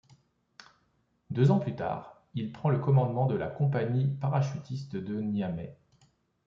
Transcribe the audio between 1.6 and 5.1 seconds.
tard, il prend le commandement de la compagnie parachutiste